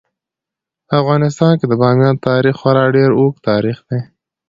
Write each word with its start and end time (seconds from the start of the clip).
په 0.87 0.93
افغانستان 1.01 1.53
کې 1.59 1.65
د 1.67 1.73
بامیان 1.81 2.15
تاریخ 2.27 2.55
خورا 2.61 2.85
ډیر 2.97 3.09
اوږد 3.19 3.39
تاریخ 3.49 3.77
دی. 3.89 3.99